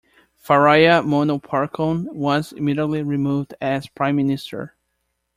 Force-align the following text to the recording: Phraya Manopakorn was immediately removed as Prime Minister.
Phraya 0.43 1.03
Manopakorn 1.05 2.11
was 2.11 2.51
immediately 2.53 3.03
removed 3.03 3.53
as 3.61 3.85
Prime 3.87 4.15
Minister. 4.15 4.75